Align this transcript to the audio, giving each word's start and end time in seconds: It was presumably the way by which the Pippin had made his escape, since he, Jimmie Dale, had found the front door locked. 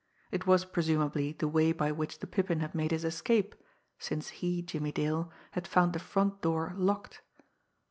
It 0.31 0.47
was 0.47 0.65
presumably 0.65 1.31
the 1.33 1.47
way 1.47 1.71
by 1.71 1.91
which 1.91 2.17
the 2.17 2.25
Pippin 2.25 2.59
had 2.59 2.73
made 2.73 2.89
his 2.89 3.05
escape, 3.05 3.53
since 3.99 4.29
he, 4.29 4.63
Jimmie 4.63 4.91
Dale, 4.91 5.31
had 5.51 5.67
found 5.67 5.93
the 5.93 5.99
front 5.99 6.41
door 6.41 6.73
locked. 6.75 7.21